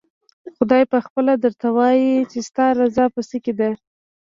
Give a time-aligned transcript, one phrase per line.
[0.55, 3.69] خدای پخپله درته ووايي چې ستا رضا په څه کې ده؟